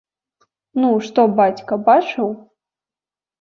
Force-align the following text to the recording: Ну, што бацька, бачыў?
Ну, 0.79 0.89
што 1.07 1.21
бацька, 1.41 1.73
бачыў? 1.91 2.33